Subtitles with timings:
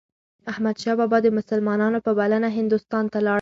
[0.51, 3.29] احمدشاه بابا د مسلمانانو په بلنه هندوستان ته لاړ.